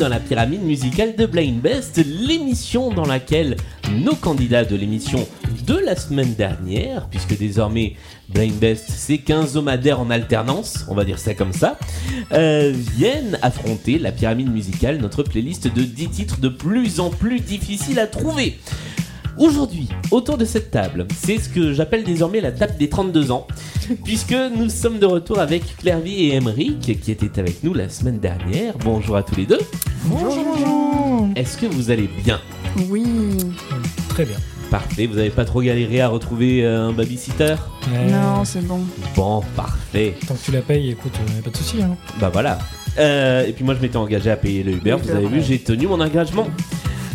dans 0.00 0.08
la 0.08 0.18
pyramide 0.18 0.62
musicale 0.62 1.14
de 1.14 1.26
Blind 1.26 1.60
Best, 1.60 2.00
l'émission 2.06 2.90
dans 2.90 3.04
laquelle 3.04 3.58
nos 3.92 4.14
candidats 4.14 4.64
de 4.64 4.74
l'émission 4.74 5.28
de 5.66 5.76
la 5.76 5.94
semaine 5.94 6.32
dernière, 6.32 7.06
puisque 7.10 7.36
désormais 7.36 7.96
Blind 8.30 8.54
Best 8.54 8.86
c'est 8.88 9.18
15 9.18 9.58
homadaires 9.58 10.00
en 10.00 10.08
alternance, 10.08 10.86
on 10.88 10.94
va 10.94 11.04
dire 11.04 11.18
ça 11.18 11.34
comme 11.34 11.52
ça, 11.52 11.78
euh, 12.32 12.72
viennent 12.96 13.38
affronter 13.42 13.98
la 13.98 14.10
pyramide 14.10 14.50
musicale, 14.50 14.96
notre 14.96 15.22
playlist 15.22 15.66
de 15.66 15.82
10 15.82 16.08
titres 16.08 16.40
de 16.40 16.48
plus 16.48 16.98
en 16.98 17.10
plus 17.10 17.40
difficiles 17.40 17.98
à 17.98 18.06
trouver. 18.06 18.58
Aujourd'hui, 19.40 19.88
autour 20.10 20.36
de 20.36 20.44
cette 20.44 20.70
table, 20.70 21.06
c'est 21.16 21.38
ce 21.38 21.48
que 21.48 21.72
j'appelle 21.72 22.04
désormais 22.04 22.42
la 22.42 22.52
table 22.52 22.74
des 22.78 22.90
32 22.90 23.30
ans, 23.30 23.46
puisque 24.04 24.34
nous 24.54 24.68
sommes 24.68 24.98
de 24.98 25.06
retour 25.06 25.38
avec 25.38 25.78
Clairvy 25.78 26.26
et 26.26 26.34
Emeric, 26.34 27.00
qui 27.00 27.10
étaient 27.10 27.40
avec 27.40 27.64
nous 27.64 27.72
la 27.72 27.88
semaine 27.88 28.18
dernière. 28.18 28.74
Bonjour 28.84 29.16
à 29.16 29.22
tous 29.22 29.36
les 29.36 29.46
deux. 29.46 29.60
Bonjour. 30.04 31.26
Est-ce 31.36 31.56
que 31.56 31.64
vous 31.64 31.90
allez 31.90 32.10
bien 32.22 32.38
Oui. 32.90 33.06
Très 34.10 34.26
bien. 34.26 34.36
Parfait, 34.70 35.06
vous 35.06 35.14
n'avez 35.14 35.30
pas 35.30 35.46
trop 35.46 35.62
galéré 35.62 36.02
à 36.02 36.08
retrouver 36.08 36.62
euh, 36.62 36.88
un 36.88 36.92
babysitter 36.92 37.54
Euh, 37.94 38.10
Non, 38.10 38.44
c'est 38.44 38.64
bon. 38.66 38.80
Bon, 39.16 39.42
parfait. 39.56 40.16
Tant 40.28 40.34
que 40.34 40.44
tu 40.44 40.52
la 40.52 40.60
payes, 40.60 40.90
écoute, 40.90 41.14
euh, 41.18 41.40
pas 41.40 41.48
de 41.48 41.56
soucis. 41.56 41.80
Hein. 41.82 41.96
Bah 42.20 42.28
voilà. 42.30 42.58
Euh, 42.98 43.46
et 43.46 43.52
puis 43.52 43.64
moi 43.64 43.74
je 43.74 43.80
m'étais 43.80 43.96
engagé 43.96 44.30
à 44.30 44.36
payer 44.36 44.62
le 44.64 44.72
Uber, 44.72 44.96
vous 45.02 45.10
avez 45.10 45.26
vu, 45.28 45.40
j'ai 45.42 45.58
tenu 45.60 45.86
mon 45.86 46.00
engagement. 46.00 46.46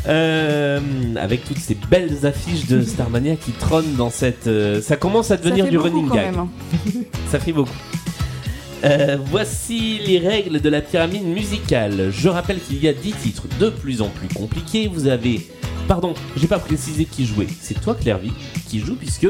Euh, 0.07 0.79
avec 1.15 1.45
toutes 1.45 1.57
ces 1.57 1.75
belles 1.89 2.25
affiches 2.25 2.67
de 2.67 2.81
Starmania 2.83 3.35
qui 3.35 3.51
trônent 3.51 3.95
dans 3.95 4.09
cette... 4.11 4.45
euh, 4.47 4.81
ça 4.81 4.97
commence 4.97 5.31
à 5.31 5.37
devenir 5.37 5.67
du 5.67 5.77
running 5.77 6.09
gag. 6.11 6.35
hein. 6.35 6.47
Ça 7.31 7.39
fait 7.39 7.51
beaucoup. 7.53 7.71
Euh, 8.83 9.17
voici 9.31 9.99
les 10.05 10.19
règles 10.19 10.61
de 10.61 10.69
la 10.69 10.81
pyramide 10.81 11.23
musicale. 11.25 12.11
Je 12.11 12.29
rappelle 12.29 12.59
qu'il 12.59 12.83
y 12.83 12.87
a 12.87 12.93
10 12.93 13.13
titres 13.13 13.45
de 13.59 13.69
plus 13.69 14.01
en 14.03 14.09
plus 14.09 14.27
compliqués. 14.27 14.87
Vous 14.93 15.07
avez... 15.07 15.47
Pardon, 15.87 16.13
j'ai 16.37 16.47
pas 16.47 16.59
précisé 16.59 17.05
qui 17.05 17.25
jouait. 17.25 17.47
C'est 17.61 17.79
toi 17.81 17.95
Clairvy 17.95 18.31
qui 18.67 18.79
joue 18.79 18.95
puisque 18.95 19.27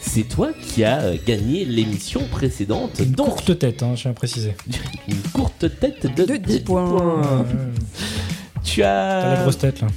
c'est 0.00 0.22
toi 0.22 0.50
qui 0.68 0.84
as 0.84 1.00
euh, 1.02 1.16
gagné 1.26 1.64
l'émission 1.66 2.22
précédente. 2.30 2.98
Une 3.00 3.12
Donc, 3.12 3.28
courte 3.30 3.58
tête, 3.58 3.82
hein, 3.82 3.92
je 3.94 4.02
tiens 4.02 4.10
à 4.12 4.14
préciser. 4.14 4.54
une 5.08 5.20
courte 5.32 5.66
tête 5.80 6.06
de, 6.14 6.24
De 6.24 6.36
10 6.36 6.60
points. 6.60 6.94
Euh, 6.94 7.42
Tu 8.62 8.80
T'as 8.80 8.86
la 9.34 9.38
as 9.40 9.42
grosse 9.42 9.58
tête 9.58 9.80
là. 9.82 9.88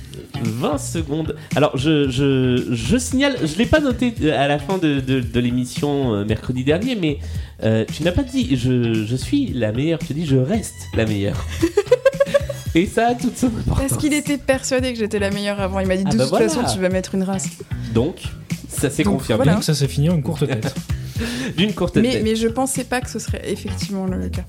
20 0.44 0.78
secondes. 0.78 1.36
Alors, 1.56 1.78
je, 1.78 2.10
je, 2.10 2.68
je 2.72 2.98
signale, 2.98 3.36
je 3.44 3.58
l'ai 3.58 3.66
pas 3.66 3.80
noté 3.80 4.14
euh, 4.22 4.38
à 4.38 4.48
la 4.48 4.60
fin 4.60 4.78
de, 4.78 5.00
de- 5.00 5.20
de 5.22 5.40
l'émission 5.40 6.14
euh, 6.14 6.26
mercredi 6.26 6.64
dernier, 6.64 6.96
mais 6.96 7.20
euh, 7.64 7.86
tu 7.92 8.04
n'as 8.04 8.12
pas 8.12 8.24
dit 8.24 8.56
je, 8.58 9.06
je 9.06 9.16
suis 9.16 9.48
la 9.54 9.72
meilleure, 9.72 10.00
tu 10.00 10.12
as 10.12 10.16
dit 10.16 10.26
je 10.26 10.38
reste 10.38 10.74
la 10.96 11.06
meilleure. 11.06 11.46
Et 12.76 12.86
ça 12.86 13.08
a 13.08 13.16
toute 13.16 13.38
son 13.38 13.48
importance. 13.48 13.78
Parce 13.90 13.98
qu'il 14.02 14.14
était 14.14 14.38
persuadé 14.38 14.94
que 14.94 15.00
j'étais 15.00 15.18
la 15.20 15.32
meilleure 15.32 15.60
avant. 15.60 15.80
Il 15.80 15.88
m'a 15.88 15.98
dit 15.98 16.04
de 16.04 16.10
Ah 16.12 16.16
bah 16.16 16.24
toute 16.24 16.30
voilà. 16.30 16.50
façon, 16.50 16.74
tu 16.76 16.80
vas 16.80 16.90
mettre 16.90 17.16
une 17.16 17.24
race. 17.24 17.48
Donc, 17.94 18.22
ça 18.70 18.90
s'est 18.92 19.04
confirmé 19.04 19.38
voilà. 19.38 19.54
Donc 19.56 19.64
ça 19.64 19.74
s'est 19.74 19.88
fini 19.88 20.10
en 20.10 20.16
une 20.16 20.22
courte 20.22 20.46
tête. 20.46 20.76
d'une 21.58 21.74
courte 21.74 21.96
Mais, 21.98 22.12
tête. 22.12 22.24
mais 22.24 22.36
je 22.36 22.48
pensais 22.48 22.84
pas 22.84 23.02
que 23.02 23.10
ce 23.10 23.18
serait 23.18 23.42
effectivement 23.50 24.06
le 24.06 24.30
cas. 24.30 24.44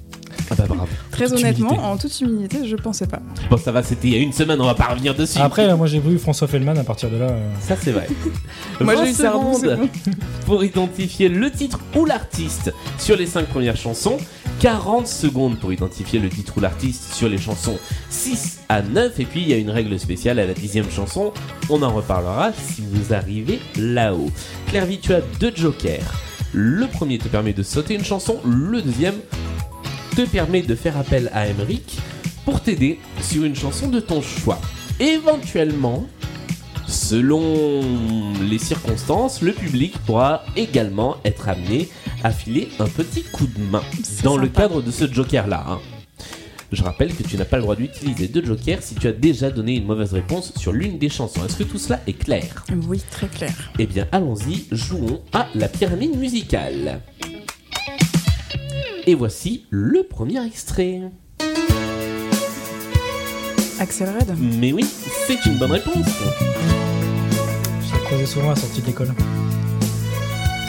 Ah 0.51 0.55
bah 0.57 0.65
bravo. 0.67 0.87
Très 1.11 1.27
toute 1.27 1.39
honnêtement, 1.39 1.69
humilité. 1.71 1.87
en 1.87 1.97
toute 1.99 2.21
humilité, 2.21 2.67
je 2.67 2.77
pensais 2.77 3.06
pas. 3.06 3.21
Bon, 3.50 3.56
ça 3.59 3.72
va, 3.72 3.83
c'était 3.83 4.09
il 4.09 4.15
y 4.15 4.17
a 4.17 4.21
une 4.21 4.33
semaine, 4.33 4.61
on 4.61 4.65
va 4.67 4.75
pas 4.75 4.87
revenir 4.87 5.15
dessus. 5.15 5.39
Après, 5.41 5.67
là, 5.67 5.77
moi 5.77 5.87
j'ai 5.87 5.99
vu 6.00 6.19
François 6.19 6.49
Fellman 6.49 6.77
à 6.77 6.84
partir 6.84 7.11
de 7.11 7.17
là. 7.17 7.27
euh, 7.27 7.50
Ça, 7.61 7.77
c'est 7.81 7.93
vrai. 7.93 8.06
Moi, 8.81 8.95
20 8.95 9.05
j'ai 9.05 9.11
eu 9.11 9.15
Sardou, 9.15 9.53
c'est 9.55 9.61
secondes. 9.69 9.78
bon. 10.06 10.12
pour 10.47 10.65
identifier 10.65 11.28
le 11.28 11.50
titre 11.50 11.81
ou 11.97 12.05
l'artiste 12.05 12.72
sur 12.99 13.17
les 13.17 13.27
5 13.27 13.47
premières 13.47 13.77
chansons, 13.77 14.19
40 14.61 15.06
secondes 15.06 15.59
pour 15.59 15.72
identifier 15.72 16.19
le 16.21 16.28
titre 16.28 16.55
ou 16.56 16.61
l'artiste 16.61 17.12
sur 17.15 17.28
les 17.28 17.39
chansons 17.39 17.78
6 18.11 18.61
à 18.69 18.83
9, 18.83 19.19
et 19.21 19.25
puis 19.25 19.43
il 19.43 19.49
y 19.49 19.53
a 19.53 19.56
une 19.56 19.71
règle 19.71 19.99
spéciale 19.99 20.39
à 20.39 20.47
la 20.47 20.55
dixième 20.55 20.91
chanson, 20.91 21.33
on 21.71 21.83
en 21.83 21.91
reparlera 21.93 22.53
si 22.53 22.83
vous 22.91 23.12
arrivez 23.15 23.61
là-haut. 23.77 24.31
Clairvy, 24.69 24.99
tu 25.01 25.12
as 25.15 25.21
deux 25.41 25.53
jokers. 25.55 26.01
Le 26.53 26.87
premier 26.87 27.19
te 27.19 27.28
permet 27.28 27.53
de 27.53 27.62
sauter 27.62 27.95
une 27.95 28.05
chanson, 28.05 28.39
le 28.45 28.81
deuxième 28.81 29.17
te 30.19 30.29
permet 30.29 30.62
de 30.62 30.75
faire 30.75 30.97
appel 30.97 31.31
à 31.33 31.47
Emeric 31.47 31.97
pour 32.45 32.61
t'aider 32.61 32.99
sur 33.21 33.45
une 33.45 33.55
chanson 33.55 33.87
de 33.87 34.01
ton 34.01 34.21
choix. 34.21 34.61
Éventuellement, 34.99 36.06
Selon 36.89 37.83
les 38.49 38.57
circonstances, 38.57 39.43
le 39.43 39.53
public 39.53 39.99
pourra 40.07 40.43
également 40.57 41.19
être 41.27 41.47
amené 41.51 41.87
à 42.25 42.31
filer 42.31 42.69
un 42.78 42.87
petit 42.87 43.23
coup 43.25 43.47
de 43.47 43.61
main 43.71 43.83
dans 44.25 44.39
le 44.39 44.49
cadre 44.49 44.81
de 44.81 44.91
ce 44.91 45.07
joker-là. 45.07 45.65
hein. 45.69 45.81
Je 46.73 46.83
rappelle 46.83 47.15
que 47.15 47.23
tu 47.23 47.37
n'as 47.37 47.45
pas 47.45 47.59
le 47.59 47.62
droit 47.62 47.77
d'utiliser 47.77 48.27
deux 48.28 48.43
jokers 48.45 48.83
si 48.83 48.95
tu 48.95 49.07
as 49.07 49.12
déjà 49.12 49.51
donné 49.51 49.77
une 49.77 49.84
mauvaise 49.84 50.15
réponse 50.15 50.53
sur 50.57 50.73
l'une 50.73 50.99
des 50.99 51.11
chansons. 51.11 51.45
Est-ce 51.45 51.59
que 51.59 51.65
tout 51.65 51.78
cela 51.78 52.01
est 52.07 52.15
clair? 52.15 52.65
Oui, 52.89 53.03
très 53.11 53.28
clair. 53.28 53.53
Eh 53.78 53.87
bien, 53.87 54.07
allons-y, 54.11 54.65
jouons 54.73 55.21
à 55.34 55.47
la 55.55 55.69
pyramide 55.69 56.17
musicale. 56.19 57.03
Et 59.09 59.15
voici 59.15 59.65
le 59.71 60.03
premier 60.03 60.45
extrait. 60.45 61.01
Axel 63.81 64.07
Red. 64.11 64.37
Mais 64.39 64.71
oui, 64.75 64.85
c'est 65.27 65.47
une 65.47 65.57
bonne 65.57 65.73
réponse. 65.73 66.05
Je 67.89 67.95
l'ai 67.95 68.01
croisé 68.05 68.27
souvent 68.27 68.49
à 68.49 68.51
la 68.51 68.57
sortie 68.57 68.83
de 68.83 68.87
l'école. 68.87 69.15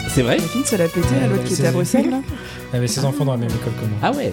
C'est 0.08 0.22
vrai 0.22 0.38
Imagine, 0.38 0.64
ça 0.64 0.78
l'a 0.78 0.88
pété 0.88 1.14
à 1.22 1.26
l'autre 1.26 1.44
qui 1.44 1.52
était 1.52 1.66
à 1.66 1.72
Bruxelles. 1.72 2.08
là. 2.08 2.22
Elle 2.72 2.78
avait 2.78 2.88
ses 2.88 3.04
enfants 3.04 3.26
dans 3.26 3.32
la 3.32 3.36
même 3.38 3.50
école 3.50 3.74
que 3.78 3.84
moi. 3.84 3.98
Ah 4.00 4.12
ouais 4.12 4.32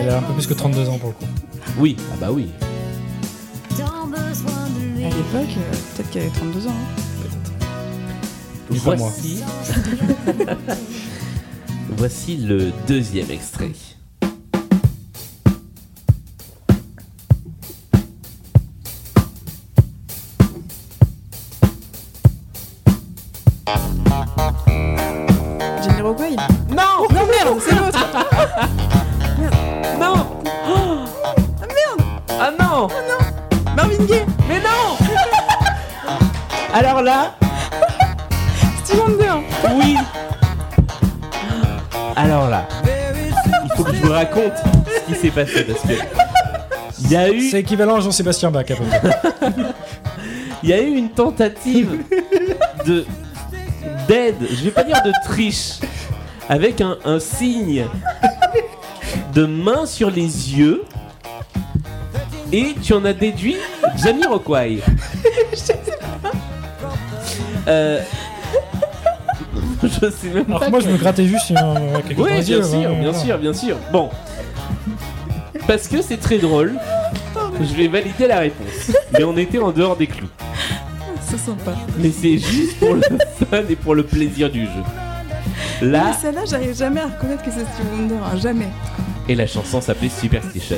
Elle 0.00 0.08
a 0.08 0.18
un 0.18 0.22
peu 0.22 0.32
plus 0.32 0.48
que 0.48 0.54
32 0.54 0.88
ans 0.88 0.98
pour 0.98 1.10
le 1.10 1.14
coup. 1.14 1.32
Oui, 1.78 1.96
ah 2.12 2.16
bah 2.20 2.32
oui. 2.32 2.48
À 3.78 5.02
l'époque, 5.02 5.56
euh, 5.56 5.76
peut-être 5.94 6.10
qu'elle 6.10 6.22
avait 6.22 6.32
32 6.32 6.66
ans. 6.66 6.70
hein. 6.70 7.28
Dis 8.72 8.80
pas 8.80 8.96
moi. 8.96 9.08
Voici... 9.14 9.38
Voici 12.00 12.38
le 12.38 12.72
deuxième 12.88 13.30
extrait. 13.30 13.72
Jamiroquai 25.84 26.36
Non 26.70 27.06
Non, 27.12 27.26
merde, 27.26 27.60
c'est 27.60 27.74
l'autre. 27.74 27.98
Non. 30.00 30.26
Ah 31.60 31.66
merde. 31.66 32.02
Ah 32.40 32.50
non. 32.58 32.88
Marvin 33.76 34.04
Gaye. 34.06 34.24
Mais 34.48 34.60
non. 34.60 34.96
Alors 36.72 37.02
là, 37.02 37.34
Steve 38.84 39.00
Wonder. 39.00 39.34
Oui 39.74 39.98
Alors 42.22 42.50
là, 42.50 42.68
il 43.64 43.70
faut 43.74 43.82
que 43.82 43.94
je 43.94 44.02
vous 44.02 44.12
raconte 44.12 44.52
ce 44.58 45.10
qui 45.10 45.18
s'est 45.18 45.30
passé 45.30 45.64
parce 45.64 45.80
que... 45.80 45.94
Il 47.00 47.10
y 47.10 47.16
a 47.16 47.30
eu... 47.30 47.48
C'est 47.48 47.60
équivalent 47.60 47.96
à 47.96 48.00
Jean-Sébastien 48.00 48.50
Bach 48.50 48.66
à 48.70 48.74
peu 48.74 48.84
près. 48.84 49.00
Il 50.62 50.68
y 50.68 50.74
a 50.74 50.82
eu 50.82 50.96
une 50.96 51.08
tentative 51.08 52.02
de 52.84 53.06
d'aide, 54.06 54.36
je 54.50 54.64
vais 54.64 54.70
pas 54.70 54.84
dire 54.84 55.00
de 55.02 55.12
triche, 55.24 55.78
avec 56.50 56.82
un, 56.82 56.98
un 57.06 57.20
signe 57.20 57.86
de 59.32 59.46
main 59.46 59.86
sur 59.86 60.10
les 60.10 60.20
yeux, 60.58 60.84
et 62.52 62.74
tu 62.82 62.92
en 62.92 63.02
as 63.06 63.14
déduit 63.14 63.56
Jamiroquai. 63.96 64.80
Euh, 67.68 68.00
je 69.82 70.10
sais 70.10 70.28
même 70.34 70.44
Alors 70.48 70.60
pas. 70.60 70.66
que 70.66 70.70
moi 70.70 70.80
je 70.80 70.88
me 70.88 70.96
grattais 70.96 71.26
juste 71.26 71.50
euh, 71.52 71.98
quelque 72.06 72.16
chose 72.18 72.26
Oui, 72.30 72.42
bien 72.44 72.62
sûr, 72.62 72.74
hein, 72.76 72.78
bien 72.78 73.02
voilà. 73.12 73.18
sûr, 73.18 73.38
bien 73.38 73.52
sûr. 73.54 73.76
Bon. 73.92 74.10
Parce 75.66 75.88
que 75.88 76.02
c'est 76.02 76.16
très 76.16 76.38
drôle, 76.38 76.74
je 77.60 77.74
vais 77.74 77.86
valider 77.88 78.26
la 78.26 78.40
réponse. 78.40 78.92
Mais 79.12 79.24
on 79.24 79.36
était 79.36 79.58
en 79.58 79.70
dehors 79.70 79.96
des 79.96 80.06
clous. 80.06 80.28
C'est 81.22 81.38
sympa. 81.38 81.74
Mais 81.98 82.10
c'est 82.10 82.38
juste 82.38 82.78
pour 82.78 82.94
le 82.94 83.02
fun 83.50 83.62
et 83.68 83.76
pour 83.76 83.94
le 83.94 84.02
plaisir 84.02 84.50
du 84.50 84.62
jeu. 84.64 84.70
Mais 85.82 85.88
Là, 85.88 86.12
celle-là, 86.20 86.42
j'arrive 86.48 86.76
jamais 86.76 87.00
à 87.00 87.06
reconnaître 87.06 87.42
que 87.42 87.50
c'est 87.50 87.60
Steve 87.60 87.86
Wonder. 87.92 88.14
hein, 88.16 88.36
jamais. 88.36 88.68
et 89.28 89.34
la 89.34 89.46
chanson 89.46 89.80
s'appelait 89.80 90.08
Superstition. 90.08 90.76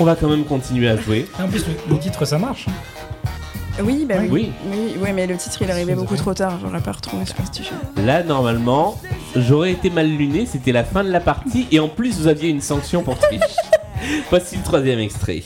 On 0.00 0.04
va 0.04 0.16
quand 0.16 0.28
même 0.28 0.44
continuer 0.44 0.88
à 0.88 0.96
jouer. 0.96 1.26
Et 1.38 1.42
En 1.42 1.48
plus, 1.48 1.64
le 1.88 1.98
titre 1.98 2.24
ça 2.24 2.38
marche. 2.38 2.66
Oui, 3.82 4.04
bah 4.08 4.16
oui. 4.20 4.28
Oui. 4.30 4.52
Oui, 4.70 4.96
ouais, 5.02 5.12
mais 5.12 5.26
le 5.26 5.36
titre, 5.36 5.60
il 5.62 5.70
arrivait 5.70 5.94
beaucoup 5.94 6.16
trop 6.16 6.34
tard. 6.34 6.58
J'aurais 6.60 6.80
pas 6.80 6.92
retrouvé 6.92 7.24
Superstition. 7.26 7.74
Là, 8.04 8.22
normalement, 8.22 9.00
j'aurais 9.34 9.72
été 9.72 9.90
mal 9.90 10.08
luné, 10.08 10.46
c'était 10.46 10.72
la 10.72 10.84
fin 10.84 11.02
de 11.02 11.10
la 11.10 11.20
partie, 11.20 11.66
et 11.72 11.80
en 11.80 11.88
plus, 11.88 12.18
vous 12.18 12.28
aviez 12.28 12.50
une 12.50 12.60
sanction 12.60 13.02
pour 13.02 13.18
triche. 13.18 13.40
Voici 14.30 14.56
le 14.56 14.62
troisième 14.62 14.98
extrait. 14.98 15.42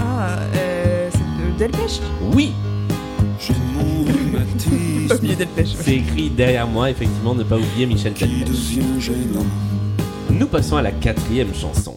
Ah, 0.00 0.38
euh, 0.54 1.08
c'est 1.12 1.18
de 1.18 1.58
Delpech 1.58 2.00
Oui 2.34 2.52
oublier 5.14 5.36
Delpech. 5.36 5.68
C'est 5.80 5.96
écrit 5.96 6.30
derrière 6.30 6.66
moi, 6.66 6.90
effectivement, 6.90 7.34
ne 7.34 7.44
pas 7.44 7.56
oublier 7.56 7.86
Michel 7.86 8.14
Delpech. 8.14 8.78
Nous 10.30 10.46
passons 10.46 10.76
à 10.76 10.82
la 10.82 10.92
quatrième 10.92 11.54
chanson. 11.54 11.96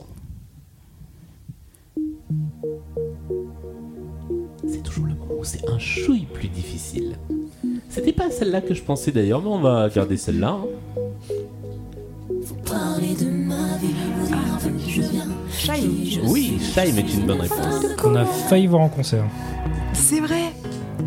C'est 4.67 4.81
toujours 4.83 5.05
le 5.07 5.13
moment 5.15 5.33
où 5.39 5.43
c'est 5.43 5.67
un 5.69 5.79
chouille 5.79 6.25
plus 6.33 6.47
difficile. 6.47 7.15
C'était 7.89 8.13
pas 8.13 8.29
celle-là 8.31 8.61
que 8.61 8.73
je 8.73 8.81
pensais 8.81 9.11
d'ailleurs, 9.11 9.41
mais 9.41 9.49
on 9.49 9.59
va 9.59 9.89
garder 9.89 10.17
celle-là. 10.17 10.57
hein. 10.61 10.65
Shine. 15.51 16.21
Oui, 16.25 16.59
Shime 16.59 16.97
est 16.97 17.13
une 17.13 17.25
bonne 17.25 17.41
réponse. 17.41 17.85
On 18.03 18.15
a 18.15 18.25
failli 18.25 18.67
voir 18.67 18.81
en 18.81 18.89
concert. 18.89 19.23
C'est 19.93 20.19
vrai. 20.19 20.51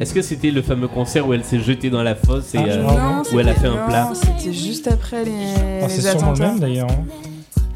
Est-ce 0.00 0.12
que 0.14 0.22
c'était 0.22 0.50
le 0.50 0.62
fameux 0.62 0.88
concert 0.88 1.26
où 1.26 1.32
elle 1.32 1.44
s'est 1.44 1.60
jetée 1.60 1.90
dans 1.90 2.02
la 2.02 2.14
fosse 2.14 2.54
et 2.54 2.58
Ah, 2.58 2.64
euh, 2.68 2.82
non, 2.82 3.22
où 3.32 3.40
elle 3.40 3.48
a 3.48 3.54
fait 3.54 3.66
un 3.66 3.86
plat? 3.86 4.12
C'était 4.14 4.52
juste 4.52 4.88
après 4.88 5.24
les, 5.24 5.32
Ah, 5.82 5.88
c'est 5.88 6.02
sûrement 6.02 6.32
le 6.32 6.38
même 6.38 6.58
d'ailleurs. 6.60 6.88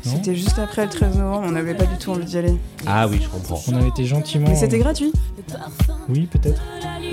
C'était 0.03 0.35
juste 0.35 0.59
après 0.59 0.85
le 0.85 0.91
13 0.91 1.19
novembre, 1.19 1.47
on 1.47 1.51
n'avait 1.53 1.75
pas 1.75 1.85
du 1.85 1.97
tout 1.97 2.11
envie 2.11 2.25
d'y 2.25 2.39
aller. 2.39 2.55
Ah 2.87 3.07
oui, 3.07 3.21
je 3.23 3.29
comprends. 3.29 3.61
On 3.69 3.77
avait 3.77 3.89
été 3.89 4.05
gentiment. 4.05 4.49
Mais 4.49 4.57
c'était 4.57 4.79
gratuit. 4.79 5.13
Oui, 6.09 6.27
peut-être. 6.31 6.61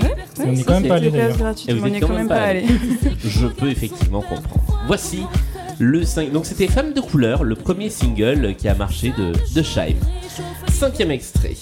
Ouais, 0.02 0.14
on 0.40 0.52
n'y 0.52 0.60
est 0.60 0.62
ça, 0.62 0.64
quand 0.64 0.80
même 0.80 0.88
pas 0.88 0.94
allé, 0.96 1.10
d'ailleurs. 1.10 1.36
Et 1.66 1.74
vous 1.74 1.86
on 1.86 2.00
quand 2.00 2.14
même 2.14 2.28
pas 2.28 2.42
allé. 2.42 2.64
Je 3.24 3.46
peux 3.46 3.68
effectivement 3.68 4.22
comprendre. 4.22 4.80
Voici 4.86 5.22
le 5.78 6.04
5. 6.04 6.32
Donc 6.32 6.46
c'était 6.46 6.66
Femme 6.66 6.92
de 6.92 7.00
couleur, 7.00 7.44
le 7.44 7.54
premier 7.54 7.90
single 7.90 8.54
qui 8.56 8.68
a 8.68 8.74
marché 8.74 9.12
de, 9.16 9.32
de 9.54 9.62
Shime. 9.62 9.98
Cinquième 10.68 11.10
extrait. 11.10 11.56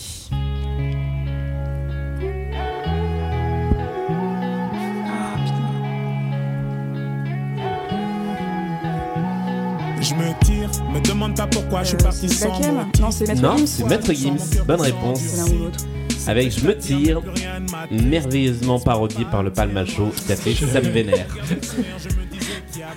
Je 10.09 10.15
me 10.15 10.45
tire, 10.45 10.71
me 10.95 11.01
demande 11.01 11.37
pas 11.37 11.47
pourquoi 11.47 11.83
je 11.83 11.89
suis 11.89 11.97
Euh, 11.97 12.03
parti 12.05 12.29
sans. 12.29 12.61
Non, 13.01 13.11
c'est 13.11 13.27
Maître 13.27 13.43
Non, 13.43 13.57
Gims. 13.57 13.67
c'est 13.67 13.85
Maître 13.89 14.13
Gims. 14.13 14.37
Bonne 14.67 14.81
réponse. 14.81 15.21
Avec 16.29 16.51
Je 16.59 16.67
me 16.67 16.77
tire, 16.77 17.21
merveilleusement 17.91 18.79
parodié 18.81 19.25
par 19.31 19.43
le 19.43 19.53
Palmacho, 19.53 20.11
qui 20.27 20.33
a 20.33 20.37
fait 20.37 20.55
Ça 20.55 20.81
me 20.81 20.89
vénère. 20.91 21.27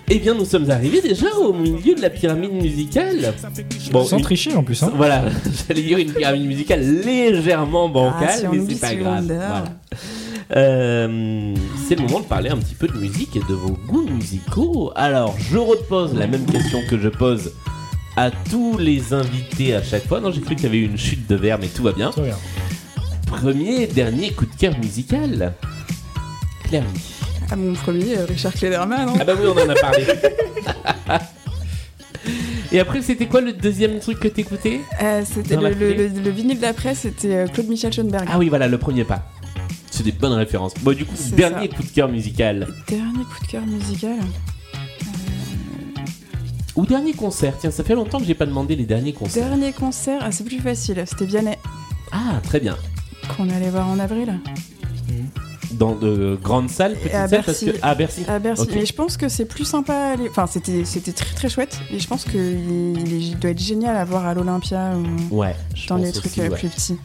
Eh 0.10 0.20
bien, 0.20 0.34
nous 0.34 0.46
sommes 0.46 0.70
arrivés 0.70 1.02
déjà 1.02 1.36
au 1.38 1.54
milieu 1.54 1.96
de 1.96 2.02
la 2.02 2.10
pyramide 2.10 2.52
musicale. 2.54 3.34
Bon, 3.92 4.04
Sans 4.04 4.18
une- 4.18 4.24
tricher 4.24 4.54
en 4.56 4.64
plus. 4.64 4.82
Hein. 4.84 4.92
Voilà, 4.96 5.24
j'allais 5.68 5.82
dire 5.84 5.98
une 6.00 6.12
pyramide 6.12 6.46
musicale 6.48 6.82
légèrement 6.82 7.86
Ah, 7.88 7.94
bancale, 7.94 8.50
on 8.50 8.56
mais 8.56 8.62
c'est 8.74 8.80
pas 8.82 8.96
grave. 8.96 9.24
Voilà. 9.26 9.64
Euh, 10.56 11.54
c'est 11.88 11.96
le 11.96 12.02
moment 12.02 12.22
de 12.22 12.26
parler 12.26 12.50
un 12.50 12.58
petit 12.58 12.74
peu 12.76 12.88
de 12.88 12.98
musique 12.98 13.36
et 13.36 13.40
de 13.48 13.54
vos 13.54 13.78
goûts 13.88 14.08
musicaux. 14.10 14.92
Alors, 14.96 15.36
je 15.40 15.58
repose 15.58 16.14
la 16.16 16.26
même 16.28 16.46
question 16.46 16.82
que 16.90 16.98
je 17.00 17.10
pose 17.10 17.52
à 18.18 18.32
tous 18.32 18.78
les 18.78 19.14
invités 19.14 19.76
à 19.76 19.84
chaque 19.84 20.08
fois. 20.08 20.20
Non, 20.20 20.32
j'ai 20.32 20.42
cru 20.42 20.56
qu'il 20.56 20.66
y 20.66 20.68
avait 20.68 20.80
eu 20.80 20.86
une 20.86 20.98
chute 20.98 21.28
de 21.30 21.36
verre, 21.36 21.60
mais 21.60 21.68
tout 21.68 21.84
va 21.84 21.92
bien. 21.92 22.12
Premier, 23.28 23.86
dernier 23.88 24.32
coup 24.32 24.46
de 24.46 24.56
cœur 24.56 24.76
musical. 24.80 25.54
Claire. 26.64 26.84
Ah, 27.52 27.56
mon 27.56 27.74
premier, 27.74 28.18
euh, 28.18 28.26
Richard 28.26 28.54
Klederman. 28.54 29.10
hein. 29.10 29.14
Ah 29.20 29.24
bah 29.24 29.34
oui, 29.40 29.48
on 29.48 29.60
en 29.60 29.70
a 29.70 29.76
parlé. 29.76 30.04
Et 32.72 32.80
après, 32.80 33.02
c'était 33.02 33.26
quoi 33.26 33.42
le 33.42 33.54
deuxième 33.54 34.00
truc 34.00 34.20
que 34.20 34.28
t'écoutais 34.28 34.82
Euh, 35.02 35.24
c'était 35.26 35.56
le- 35.56 36.08
le 36.08 36.30
vinyle 36.30 36.60
d'après, 36.60 36.94
c'était 36.94 37.34
euh, 37.36 37.48
Claude 37.48 37.68
Michel 37.68 37.92
Schoenberg. 37.92 38.28
Ah 38.32 38.38
oui, 38.38 38.50
voilà, 38.50 38.68
le 38.68 38.78
premier 38.78 39.04
pas. 39.04 39.24
C'est 40.00 40.04
des 40.06 40.14
bonnes 40.14 40.32
références. 40.32 40.74
Bon, 40.82 40.96
du 40.96 41.04
coup, 41.06 41.14
dernier 41.36 41.68
ça. 41.70 41.76
coup 41.76 41.84
de 41.84 41.90
cœur 41.90 42.08
musical. 42.08 42.66
Dernier 42.88 43.26
coup 43.26 43.46
de 43.46 43.52
cœur 43.52 43.66
musical. 43.66 44.16
Ou 46.78 46.86
dernier 46.86 47.12
concert. 47.12 47.54
Tiens, 47.60 47.70
ça 47.70 47.84
fait 47.84 47.96
longtemps 47.96 48.18
que 48.20 48.24
j'ai 48.24 48.34
pas 48.34 48.46
demandé 48.46 48.78
les 48.78 48.86
derniers 48.86 49.12
concerts. 49.12 49.46
Dernier 49.50 49.74
concert, 49.74 50.22
ah, 50.24 50.32
c'est 50.32 50.46
plus 50.46 50.60
facile. 50.62 51.04
C'était 51.06 51.26
Vianney 51.26 51.58
Ah, 52.14 52.40
très 52.46 52.62
bien. 52.62 52.78
qu'on 53.36 53.50
allait 53.50 53.70
voir 53.70 53.90
en 53.90 54.00
avril 54.00 54.40
Dans 55.74 55.96
de 55.96 56.40
grandes 56.42 56.70
salles, 56.70 56.94
petites 56.94 57.14
à 57.14 57.28
salles, 57.28 57.44
parce 57.44 57.62
Bercy. 57.62 57.66
que 57.66 57.72
ah 57.82 57.94
Bercy. 57.94 58.22
à 58.30 58.40
Bercy. 58.40 58.62
Ok. 58.62 58.70
Mais 58.76 58.86
je 58.86 58.94
pense 58.94 59.18
que 59.18 59.28
c'est 59.28 59.44
plus 59.44 59.66
sympa. 59.66 59.94
à 59.94 60.12
aller- 60.14 60.30
Enfin, 60.30 60.48
c'était 60.48 60.86
c'était 60.86 61.12
très 61.12 61.36
très 61.36 61.50
chouette. 61.50 61.78
Et 61.92 62.00
je 62.00 62.08
pense 62.08 62.24
qu'il 62.24 63.04
il 63.06 63.38
doit 63.38 63.52
être 63.52 63.60
génial 63.62 63.98
à 63.98 64.06
voir 64.06 64.26
à 64.26 64.34
l'Olympia 64.34 64.94
ou 64.96 65.36
Ouais, 65.36 65.58
dans 65.90 65.98
les 65.98 66.14
trucs 66.14 66.28
aussi, 66.28 66.40
euh, 66.40 66.50
ouais. 66.50 66.58
plus 66.58 66.70
petits. 66.70 66.96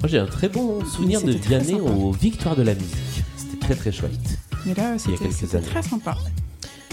Moi, 0.00 0.08
j'ai 0.08 0.18
un 0.18 0.26
très 0.26 0.48
bon 0.48 0.84
souvenir 0.84 1.22
de 1.22 1.32
C'était 1.32 1.48
Vianney 1.48 1.74
aux 1.80 2.12
Victoires 2.12 2.56
de 2.56 2.62
la 2.62 2.74
musique. 2.74 3.24
C'était 3.36 3.56
très 3.58 3.74
très 3.74 3.92
chouette. 3.92 4.12
Mais 4.66 4.74
là, 4.74 4.98
c'était 4.98 5.16
quelques 5.18 5.32
c'était 5.32 5.56
années. 5.56 5.66
très 5.66 5.82
sympa. 5.82 6.16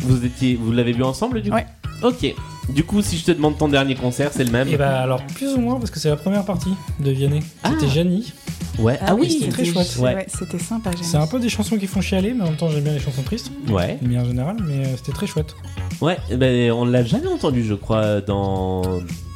Vous 0.03 0.25
étiez, 0.25 0.55
vous 0.55 0.71
l'avez 0.71 0.91
vu 0.93 1.03
ensemble 1.03 1.41
du 1.41 1.49
coup 1.49 1.55
Ouais. 1.55 1.65
Ok. 2.01 2.33
Du 2.69 2.83
coup, 2.83 3.01
si 3.01 3.17
je 3.17 3.25
te 3.25 3.31
demande 3.31 3.57
ton 3.57 3.67
dernier 3.67 3.95
concert, 3.95 4.31
c'est 4.33 4.43
le 4.43 4.51
même. 4.51 4.67
Et 4.67 4.77
bah 4.77 5.01
alors 5.01 5.23
plus 5.35 5.53
ou 5.53 5.59
moins 5.59 5.77
parce 5.79 5.91
que 5.91 5.99
c'est 5.99 6.09
la 6.09 6.15
première 6.15 6.45
partie 6.45 6.73
de 6.99 7.11
Vianney. 7.11 7.41
C'était 7.41 7.85
Ah. 7.85 7.93
Janie. 7.93 8.33
Ouais. 8.79 8.97
Ah, 9.01 9.13
oui. 9.15 9.29
c'était 9.31 9.51
très 9.51 9.65
chouette. 9.65 9.95
Ouais. 9.99 10.15
Ouais, 10.15 10.25
c'était 10.27 10.59
sympa. 10.59 10.91
j'aime 10.91 11.03
C'est 11.03 11.17
un 11.17 11.27
peu 11.27 11.39
des 11.39 11.49
chansons 11.49 11.77
qui 11.77 11.87
font 11.87 12.01
chialer, 12.01 12.33
mais 12.33 12.41
en 12.41 12.45
même 12.47 12.55
temps 12.55 12.69
j'aime 12.69 12.83
bien 12.83 12.93
les 12.93 12.99
chansons 12.99 13.21
tristes, 13.21 13.51
Ouais. 13.69 13.99
mais 14.01 14.17
en 14.17 14.25
général, 14.25 14.57
mais 14.67 14.85
c'était 14.97 15.11
très 15.11 15.27
chouette. 15.27 15.55
Ouais. 16.03 16.17
Ben, 16.35 16.71
on 16.71 16.85
l'a 16.85 17.03
jamais 17.03 17.27
entendu, 17.27 17.63
je 17.63 17.73
crois, 17.73 18.21
dans 18.21 18.81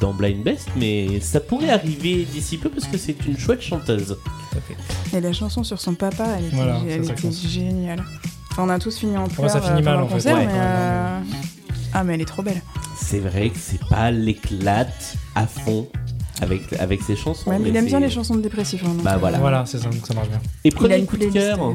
dans 0.00 0.12
Blind 0.12 0.42
Best, 0.44 0.68
mais 0.76 1.18
ça 1.20 1.40
pourrait 1.40 1.70
arriver 1.70 2.26
d'ici 2.30 2.56
peu 2.58 2.68
parce 2.68 2.86
que 2.86 2.96
c'est 2.98 3.16
une 3.26 3.36
chouette 3.38 3.62
chanteuse. 3.62 4.16
Et 5.14 5.20
la 5.20 5.32
chanson 5.32 5.64
sur 5.64 5.80
son 5.80 5.94
papa, 5.94 6.26
elle 6.38 6.46
était, 6.46 6.56
Voilà, 6.56 6.80
elle 6.88 7.00
ça, 7.02 7.08
ça 7.08 7.12
était 7.14 7.22
compte. 7.22 7.34
géniale. 7.34 8.04
Enfin, 8.52 8.64
on 8.64 8.68
a 8.68 8.78
tous 8.78 8.96
fini 8.98 9.16
en 9.16 9.26
pleurs 9.28 9.40
Moi, 9.40 9.48
ça 9.48 9.60
finit 9.60 9.80
euh, 9.80 9.84
mal, 9.84 9.84
pendant 9.84 9.98
en 9.98 10.02
le 10.02 10.08
fait. 10.08 10.14
concert, 10.14 10.36
Ouais. 10.36 10.46
mais, 10.46 10.52
euh, 10.54 11.18
Ah, 11.94 12.04
mais 12.04 12.14
elle 12.14 12.20
est 12.20 12.24
trop 12.26 12.42
belle. 12.42 12.60
C'est 12.96 13.20
vrai 13.20 13.48
que 13.50 13.58
c'est 13.58 13.80
pas 13.88 14.10
l'éclate 14.10 15.16
à 15.34 15.46
fond 15.46 15.88
avec 16.42 16.72
avec 16.78 17.00
ses 17.02 17.16
chansons. 17.16 17.48
Ouais, 17.50 17.58
mais 17.58 17.70
il 17.70 17.76
aime 17.76 17.86
bien 17.86 17.98
c'est- 17.98 18.04
les 18.06 18.10
chansons 18.12 18.34
de 18.36 18.42
dépressif. 18.42 18.82
hein, 18.84 18.88
donc, 18.94 19.02
Bah, 19.02 19.14
euh, 19.14 19.18
voilà. 19.18 19.38
Voilà, 19.38 19.64
c'est 19.66 19.78
ça, 19.78 19.88
donc 19.88 20.06
ça 20.06 20.12
marche 20.14 20.28
bien. 20.28 20.38
Et 20.64 20.68
Il 20.68 20.74
a 20.74 20.76
premier 20.76 20.98
une 20.98 21.06
coup 21.06 21.16
de 21.16 21.26
playlist, 21.26 21.38
cœur. 21.56 21.62
euh, 21.62 21.72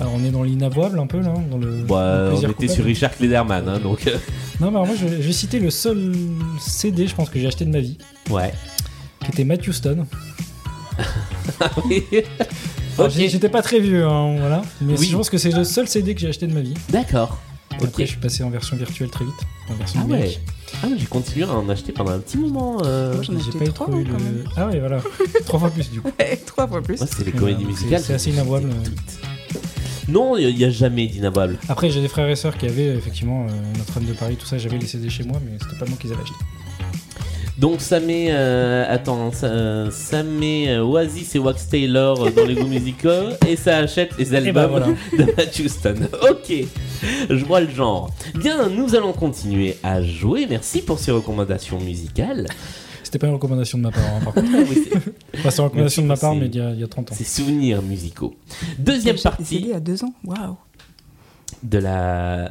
Alors 0.00 0.12
on 0.16 0.24
est 0.24 0.30
dans 0.30 0.42
l'inavouable 0.42 0.98
un 0.98 1.06
peu 1.06 1.20
là, 1.20 1.32
dans 1.50 1.56
le. 1.58 1.82
Bah, 1.88 2.24
le 2.30 2.32
on 2.34 2.38
était 2.38 2.46
coupable. 2.48 2.68
sur 2.70 2.84
Richard 2.84 3.16
Klederman, 3.16 3.68
hein, 3.68 3.78
donc 3.78 4.06
euh, 4.06 4.16
Non, 4.60 4.70
mais 4.70 4.76
alors 4.76 4.86
moi 4.86 4.96
je 5.00 5.06
vais, 5.06 5.22
je 5.22 5.26
vais 5.26 5.32
citer 5.32 5.60
le 5.60 5.70
seul 5.70 6.12
CD, 6.60 7.06
je 7.06 7.14
pense 7.14 7.30
que 7.30 7.38
j'ai 7.38 7.46
acheté 7.46 7.64
de 7.64 7.70
ma 7.70 7.78
vie, 7.80 7.96
ouais. 8.30 8.52
qui 9.24 9.30
était 9.30 9.44
Matthew 9.44 9.70
Stone. 9.72 10.06
Oui. 11.88 12.04
Alors, 12.96 13.08
ok. 13.08 13.12
j'ai- 13.16 13.28
J'étais 13.28 13.48
pas 13.48 13.62
très 13.62 13.80
vieux, 13.80 14.04
hein, 14.06 14.36
voilà, 14.38 14.62
mais 14.80 14.96
Oui. 14.98 15.08
je 15.10 15.16
pense 15.16 15.28
que 15.30 15.38
c'est 15.38 15.50
le 15.50 15.64
seul 15.64 15.88
CD 15.88 16.14
que 16.14 16.20
j'ai 16.20 16.28
acheté 16.28 16.46
de 16.46 16.54
ma 16.54 16.60
vie. 16.60 16.74
D'accord. 16.90 17.38
Après, 17.82 18.04
je 18.04 18.10
suis 18.12 18.20
passé 18.20 18.44
en 18.44 18.50
version 18.50 18.76
virtuelle 18.76 19.10
très 19.10 19.24
vite, 19.24 19.34
en 19.68 19.74
version 19.74 20.00
Ah 20.02 20.06
ouais. 20.06 20.12
numérique. 20.16 20.40
Ah 20.82 20.86
mais 20.90 20.98
j'ai 20.98 21.06
continué 21.06 21.44
à 21.44 21.50
en 21.52 21.68
acheter 21.68 21.90
pendant 21.92 22.12
un 22.12 22.18
petit 22.20 22.36
moment. 22.38 22.78
euh. 22.84 23.14
Moi, 23.14 23.22
j'en 23.22 23.32
ai 23.34 23.40
acheté 23.40 23.58
pas 23.58 23.64
eu 23.64 23.72
trois, 23.72 23.88
trop 23.88 23.96
eu 23.98 24.04
le. 24.04 24.12
quand 24.12 24.20
même. 24.22 24.44
Ah 24.56 24.66
ouais, 24.68 24.78
voilà, 24.78 25.00
trois 25.46 25.58
fois 25.58 25.70
plus 25.70 25.90
du 25.90 26.00
coup. 26.00 26.08
Ouais, 26.20 26.36
Trois 26.46 26.68
fois 26.68 26.82
plus. 26.82 26.98
Moi, 27.00 27.08
c'est 27.10 27.24
les 27.26 27.32
Ouais, 27.32 27.38
comédies 27.38 27.60
c'est- 27.62 27.66
musicales. 27.68 28.00
c'est 28.04 28.14
assez 28.14 28.30
inavouable. 28.30 28.68
Non, 30.08 30.36
il 30.36 30.54
n'y 30.54 30.64
a 30.64 30.70
jamais 30.70 31.06
d'inavouable. 31.06 31.58
Après, 31.68 31.90
j'ai 31.90 32.00
des 32.00 32.08
frères 32.08 32.28
et 32.28 32.36
sœurs 32.36 32.56
qui 32.56 32.66
avaient 32.66 32.88
effectivement 32.88 33.46
euh, 33.46 33.78
Notre-Dame 33.78 34.08
de 34.08 34.12
Paris, 34.12 34.36
tout 34.36 34.46
ça, 34.46 34.58
j'avais 34.58 34.78
les 34.78 34.86
CD 34.86 35.08
chez 35.08 35.24
moi, 35.24 35.40
mais 35.44 35.58
c'était 35.62 35.78
pas 35.78 35.86
moi 35.86 35.96
qui 36.00 36.08
les 36.08 36.12
avais 36.12 36.22
achetés. 36.22 36.34
Donc 37.56 37.80
ça 37.80 38.00
met, 38.00 38.28
euh, 38.30 38.84
attends, 38.88 39.30
ça, 39.30 39.88
ça 39.92 40.24
met 40.24 40.70
euh, 40.70 40.82
Oasis 40.82 41.36
et 41.36 41.38
Wax 41.38 41.68
Taylor 41.68 42.20
euh, 42.20 42.30
dans 42.30 42.44
les 42.44 42.56
goûts 42.56 42.66
musicaux 42.66 43.30
et 43.46 43.54
ça 43.54 43.76
achète 43.78 44.18
les 44.18 44.34
albums 44.34 44.54
ben 44.54 44.66
voilà. 44.66 44.86
de 45.18 45.32
Matthew 45.36 45.68
Stone. 45.68 46.08
Ok, 46.28 46.52
je 47.30 47.44
vois 47.44 47.60
le 47.60 47.70
genre. 47.70 48.10
Bien, 48.34 48.68
nous 48.68 48.96
allons 48.96 49.12
continuer 49.12 49.76
à 49.84 50.02
jouer. 50.02 50.46
Merci 50.50 50.82
pour 50.82 50.98
ces 50.98 51.12
recommandations 51.12 51.78
musicales. 51.78 52.48
C'était 53.14 53.26
pas 53.26 53.28
une 53.28 53.34
recommandation 53.34 53.78
de 53.78 53.84
ma 53.84 53.92
part, 53.92 54.02
hein, 54.12 54.20
par 54.24 54.34
contre. 54.34 54.48
Oui, 54.68 54.76
c'est- 54.90 54.96
Enfin, 55.38 55.50
c'est 55.50 55.58
une 55.58 55.64
recommandation 55.66 56.02
de 56.02 56.06
ma 56.08 56.16
part, 56.16 56.34
mais 56.34 56.46
il 56.46 56.56
y, 56.56 56.60
a, 56.60 56.70
il 56.72 56.80
y 56.80 56.82
a 56.82 56.88
30 56.88 57.12
ans. 57.12 57.14
C'est 57.16 57.22
souvenirs 57.22 57.80
musicaux. 57.80 58.34
Deuxième 58.80 59.16
partie 59.18 59.42
décédé 59.60 59.72
à 59.72 59.78
deux 59.78 60.02
ans. 60.02 60.12
Waouh. 60.24 60.56
de 61.62 61.78
la. 61.78 62.50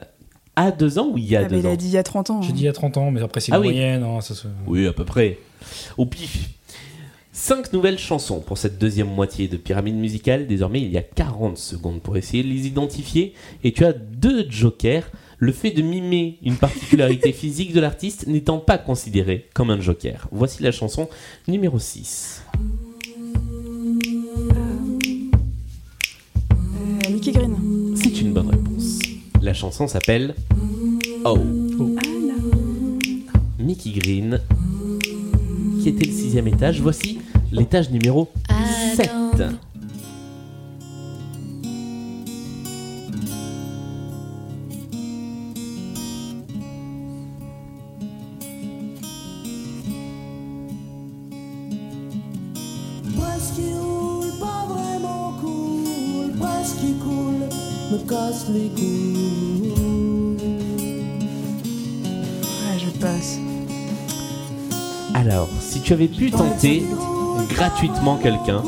À 0.56 0.72
deux 0.72 1.00
ans 1.00 1.10
ou 1.12 1.18
il 1.18 1.26
y 1.26 1.36
a 1.36 1.40
Ah, 1.40 1.44
mais 1.44 1.50
deux 1.50 1.58
il 1.58 1.68
a 1.68 1.72
ans? 1.72 1.76
dit 1.76 1.88
il 1.88 1.92
y 1.92 1.98
a 1.98 2.04
30 2.04 2.30
ans. 2.30 2.42
J'ai 2.42 2.52
hein. 2.52 2.54
dit 2.54 2.62
il 2.62 2.66
y 2.66 2.70
a 2.70 2.72
30 2.74 2.96
ans, 2.96 3.12
mais 3.12 3.22
après 3.22 3.42
c'est 3.42 3.52
Ah 3.52 3.58
une 3.58 3.62
oui. 3.64 3.68
moyenne. 3.74 4.04
hein, 4.04 4.22
ça 4.22 4.36
se... 4.36 4.48
Oui, 4.66 4.88
à 4.88 4.94
peu 4.94 5.04
près. 5.04 5.38
Au 5.98 6.06
pif. 6.06 6.50
Cinq 7.34 7.74
nouvelles 7.74 8.00
chansons 8.00 8.40
pour 8.40 8.58
cette 8.58 8.78
deuxième 8.78 9.10
moitié 9.14 9.50
de 9.50 9.58
Pyramide 9.58 9.96
Musicale. 9.96 10.48
Désormais, 10.48 10.80
il 10.82 10.92
y 10.92 10.98
a 10.98 11.02
40 11.02 11.58
secondes 11.58 12.00
pour 12.02 12.16
essayer 12.16 12.42
de 12.42 12.48
les 12.48 12.68
identifier. 12.68 13.34
Et 13.66 13.74
tu 13.74 13.84
as 13.84 13.92
deux 13.92 14.46
jokers. 14.50 15.10
Le 15.44 15.52
fait 15.52 15.72
de 15.72 15.82
mimer 15.82 16.38
une 16.42 16.56
particularité 16.56 17.34
physique 17.34 17.74
de 17.74 17.82
l'artiste 17.82 18.28
n'étant 18.28 18.60
pas 18.60 18.78
considéré 18.78 19.50
comme 19.54 19.72
un 19.72 19.82
joker. 19.82 20.30
Voici 20.32 20.64
la 20.64 20.72
chanson 20.72 21.10
numéro 21.50 21.80
6. 21.80 22.44
Euh, 26.54 27.10
Mickey 27.12 27.34
Green. 27.34 27.58
C'est 28.02 28.22
une 28.22 28.32
bonne 28.32 28.52
réponse. 28.52 29.00
La 29.42 29.54
chanson 29.54 29.86
s'appelle 29.86 30.34
Oh. 31.26 31.38
Mickey 33.60 33.92
Green, 33.92 34.40
qui 35.82 35.90
était 35.90 36.06
le 36.06 36.14
sixième 36.14 36.48
étage. 36.48 36.80
Voici 36.80 37.20
l'étage 37.52 37.90
numéro 37.92 38.30
7. 38.96 39.12
gosse 53.44 53.52
qui 53.56 53.74
roule, 53.74 54.32
pas 54.40 54.66
vraiment 54.68 55.34
cool, 55.42 56.32
presque 56.40 56.78
qui 56.78 56.94
coule, 56.94 57.48
me 57.92 57.98
casse 58.10 58.48
les 58.50 58.70
couilles. 58.70 59.74
Je 62.80 62.90
passe. 63.00 63.40
Alors, 65.14 65.50
si 65.60 65.82
tu 65.82 65.94
avais 65.94 66.08
pu 66.08 66.32
tenter 66.32 66.84
gratuitement 67.50 68.18
quelqu'un. 68.18 68.64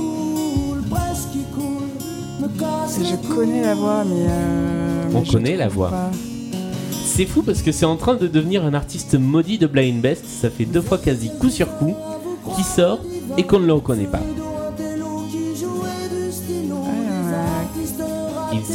Je 2.98 3.16
connais 3.36 3.62
la 3.62 3.76
voix, 3.76 4.04
mais. 4.06 4.26
Euh, 4.30 5.04
On 5.14 5.22
connaît 5.24 5.58
la 5.58 5.68
voix. 5.68 5.92
C'est 6.92 7.26
fou 7.26 7.42
parce 7.42 7.62
que 7.62 7.72
c'est 7.72 7.86
en 7.86 7.96
train 7.98 8.16
de 8.16 8.28
devenir 8.28 8.66
un 8.66 8.74
artiste 8.74 9.16
maudit 9.16 9.58
de 9.58 9.68
Blind 9.68 10.02
Best. 10.02 10.26
Ça 10.26 10.50
fait 10.50 10.66
deux 10.66 10.82
fois 10.82 10.98
quasi 10.98 11.30
coup 11.40 11.50
sur 11.50 11.78
coup 11.78 11.96
qui 12.56 12.64
sort 12.64 13.00
et 13.38 13.44
qu'on 13.44 13.60
ne 13.60 13.66
le 13.66 13.74
reconnaît 13.74 14.06
pas. 14.06 14.22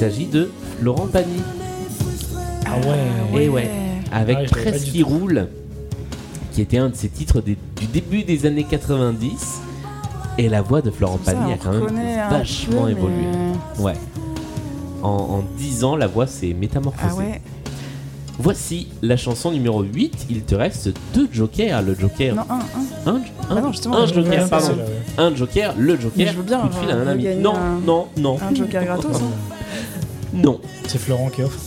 S'agit 0.00 0.26
de 0.26 0.50
Laurent 0.80 1.06
Pagny. 1.06 1.42
Ah 2.66 2.76
ouais. 3.34 3.42
Et 3.44 3.48
ouais, 3.50 3.70
avec 4.12 4.38
Ah, 4.40 4.50
Presse 4.50 4.84
du 4.84 4.92
qui 4.92 5.02
roule, 5.02 5.48
qui 6.52 6.62
était 6.62 6.78
un 6.78 6.88
de 6.88 6.94
ses 6.94 7.08
titres 7.10 7.40
des- 7.42 7.58
du 7.78 7.86
début 7.86 8.22
des 8.24 8.46
années 8.46 8.64
90. 8.64 9.60
Et 10.38 10.48
la 10.48 10.62
voix 10.62 10.80
de 10.80 10.90
Florent 10.90 11.18
Pagny 11.22 11.52
a 11.52 11.56
quand 11.62 11.72
même 11.72 12.00
vachement 12.30 12.82
peu, 12.82 12.86
mais- 12.86 12.92
évolué. 12.92 13.26
Ouais. 13.78 13.92
En, 15.02 15.08
en 15.08 15.44
10 15.58 15.84
ans, 15.84 15.96
la 15.96 16.06
voix 16.06 16.26
s'est 16.26 16.54
métamorphosée. 16.58 17.06
Ah 17.10 17.16
ouais 17.18 17.42
Voici 18.38 18.88
la 19.02 19.18
chanson 19.18 19.50
numéro 19.50 19.82
8. 19.82 20.26
Il 20.30 20.40
te 20.44 20.54
reste 20.54 20.90
deux 21.12 21.28
jokers. 21.30 21.82
Le 21.82 21.94
joker. 21.94 22.34
Non, 22.34 22.42
un, 22.48 22.54
un. 23.10 23.16
Un, 23.16 23.20
Ah 23.50 23.54
non, 23.56 23.66
un 23.92 24.06
joker, 24.06 24.48
pardon. 24.48 24.68
là, 24.68 24.72
ouais. 24.76 24.82
Un 25.18 25.34
joker, 25.36 25.74
le 25.76 25.94
joker. 25.96 26.12
Mais 26.16 26.26
je 26.28 26.36
veux 26.38 26.42
bien 26.42 26.60
coup 26.60 26.68
de 26.68 26.74
fil 26.74 26.90
à 26.90 26.94
un 26.96 27.06
ami. 27.06 27.26
Non, 27.38 27.54
un- 27.54 27.80
non, 27.84 28.06
non. 28.16 28.38
Un 28.40 28.54
joker 28.54 28.82
gratos. 28.82 29.16
hein. 29.16 29.59
Non. 30.32 30.60
C'est 30.86 30.98
Florent 30.98 31.28
qui 31.30 31.42
offre. 31.42 31.58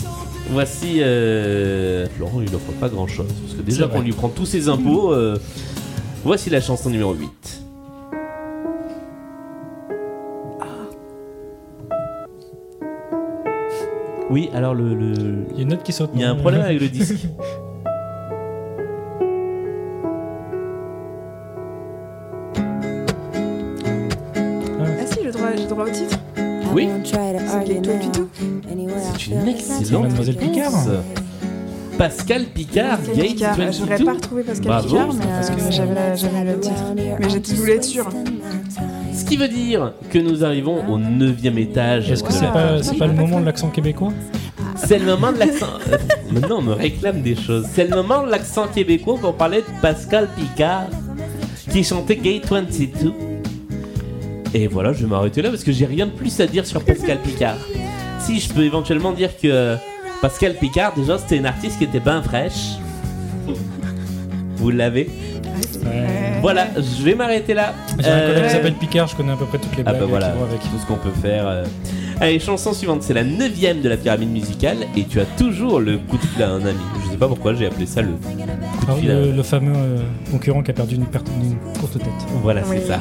Voici. 0.51 1.01
euh, 1.01 2.07
Florent, 2.15 2.41
il 2.41 2.51
n'offre 2.51 2.71
pas 2.79 2.89
grand 2.89 3.07
chose. 3.07 3.27
Parce 3.43 3.55
que 3.57 3.61
déjà 3.61 3.87
qu'on 3.87 4.01
lui 4.01 4.11
prend 4.13 4.29
tous 4.29 4.45
ses 4.45 4.69
impôts. 4.69 5.13
euh, 5.13 5.37
Voici 6.25 6.49
la 6.49 6.61
chanson 6.61 6.89
numéro 6.89 7.13
8. 7.13 7.29
Oui, 14.29 14.49
alors 14.53 14.73
le. 14.73 14.95
le- 14.95 15.45
Il 15.51 15.57
y 15.57 15.59
a 15.59 15.61
une 15.63 15.69
note 15.69 15.83
qui 15.83 15.91
saute. 15.93 16.09
Il 16.15 16.21
y 16.21 16.23
a 16.23 16.31
un 16.31 16.35
problème 16.35 16.61
avec 16.61 16.79
le 16.79 16.89
disque. 16.89 17.27
Ah 24.79 25.05
si, 25.05 25.19
j'ai 25.23 25.31
droit, 25.31 25.49
j'ai 25.55 25.67
droit 25.67 25.85
au 25.85 25.89
titre. 25.89 26.17
Oui. 26.73 26.89
C'est 27.03 27.13
Gaëtan 27.13 27.99
Pitou. 27.99 28.29
C'est 29.17 29.27
une 29.31 29.47
excellente 29.47 30.03
Mademoiselle 30.03 30.35
Picard. 30.37 30.71
Pascal 31.97 32.45
Picard, 32.45 32.97
Pascal 32.97 33.15
Gate 33.15 33.27
Picard. 33.27 33.57
22. 33.57 33.71
J'aurais 33.77 34.03
pas 34.03 34.13
retrouvé 34.13 34.43
Pascal 34.43 34.67
Bravo. 34.67 34.87
Picard, 34.87 35.13
mais 35.13 35.25
euh, 35.25 36.15
j'avais 36.15 36.51
le 36.53 36.59
titre. 36.59 36.83
Mais 36.95 37.29
j'étais 37.29 37.53
voulu 37.53 37.71
être 37.71 37.83
sûre. 37.83 38.09
Ce 39.13 39.23
qui 39.25 39.37
veut 39.37 39.47
dire 39.47 39.93
que 40.09 40.17
nous 40.17 40.43
arrivons 40.43 40.83
au 40.91 40.97
neuvième 40.97 41.57
étage. 41.59 42.09
Est-ce 42.11 42.23
que 42.23 42.29
de 42.29 42.33
c'est 42.33 42.93
pas, 42.93 42.97
pas 42.97 43.07
le 43.07 43.13
moment 43.13 43.39
de 43.39 43.45
l'accent 43.45 43.69
québécois 43.69 44.11
C'est 44.75 44.97
le 44.97 45.05
moment 45.05 45.31
de 45.31 45.37
l'accent. 45.37 45.67
Euh, 45.91 45.97
Maintenant, 46.31 46.57
on 46.59 46.61
me 46.63 46.73
réclame 46.73 47.21
des 47.21 47.35
choses. 47.35 47.65
C'est 47.71 47.87
le 47.87 47.95
moment 47.95 48.23
de 48.25 48.31
l'accent 48.31 48.67
québécois 48.67 49.17
pour 49.21 49.35
parler 49.35 49.57
de 49.57 49.81
Pascal 49.81 50.27
Picard, 50.35 50.87
qui 51.71 51.83
chantait 51.83 52.15
Gate 52.15 52.47
22. 52.49 53.13
Et 54.55 54.67
voilà, 54.67 54.93
je 54.93 55.03
vais 55.03 55.09
m'arrêter 55.09 55.41
là 55.43 55.49
parce 55.49 55.63
que 55.63 55.71
j'ai 55.71 55.85
rien 55.85 56.07
de 56.07 56.11
plus 56.11 56.39
à 56.39 56.47
dire 56.47 56.65
sur 56.65 56.83
Pascal 56.83 57.19
Picard. 57.19 57.57
Si, 58.25 58.39
je 58.39 58.53
peux 58.53 58.63
éventuellement 58.63 59.11
dire 59.11 59.31
que 59.37 59.75
Pascal 60.21 60.55
Picard, 60.55 60.93
déjà, 60.95 61.17
c'était 61.17 61.37
une 61.37 61.45
artiste 61.45 61.77
qui 61.77 61.83
était 61.83 61.99
bien 61.99 62.21
fraîche. 62.21 62.77
Vous 64.55 64.69
l'avez 64.71 65.09
Ouais. 65.85 66.39
Voilà, 66.41 66.67
je 66.77 67.03
vais 67.03 67.13
m'arrêter 67.15 67.53
là. 67.53 67.73
J'ai 67.99 68.07
un 68.09 68.19
collègue 68.21 68.37
Euh, 68.43 68.47
qui 68.47 68.53
s'appelle 68.53 68.73
Picard, 68.75 69.07
je 69.07 69.15
connais 69.17 69.33
à 69.33 69.35
peu 69.35 69.45
près 69.45 69.57
toutes 69.57 69.75
les 69.75 69.83
Ah 69.85 69.91
blagues 69.91 69.99
bah 70.01 70.05
voilà, 70.09 70.29
qui 70.31 70.37
vont 70.37 70.43
avec. 70.45 70.59
tout 70.61 70.67
ce 70.81 70.85
qu'on 70.85 70.95
peut 70.95 71.11
faire. 71.21 71.45
euh. 71.47 71.65
Allez, 72.21 72.39
chanson 72.39 72.71
suivante, 72.73 73.03
c'est 73.03 73.13
la 73.13 73.23
neuvième 73.25 73.81
de 73.81 73.89
la 73.89 73.97
pyramide 73.97 74.31
musicale 74.31 74.77
et 74.95 75.03
tu 75.03 75.19
as 75.19 75.25
toujours 75.25 75.81
le 75.81 75.97
coup 75.97 76.15
de 76.17 76.21
fil 76.25 76.41
à 76.41 76.49
un 76.51 76.65
ami. 76.65 76.79
Je 77.05 77.11
sais 77.11 77.17
pas 77.17 77.27
pourquoi 77.27 77.53
j'ai 77.53 77.65
appelé 77.65 77.85
ça 77.85 78.01
le 78.01 78.09
coup 78.13 78.35
de 78.37 78.43
Ah, 78.87 78.93
fil 78.95 79.11
à... 79.11 79.15
le, 79.19 79.31
le 79.33 79.43
fameux 79.43 79.73
euh, 79.75 79.97
concurrent 80.31 80.63
qui 80.63 80.71
a 80.71 80.73
perdu 80.73 80.95
une, 80.95 81.05
per- 81.05 81.19
une 81.41 81.55
courte 81.79 81.97
tête. 81.99 82.07
Voilà, 82.41 82.61
Oui. 82.69 82.77
c'est 82.79 82.87
ça. 82.87 82.99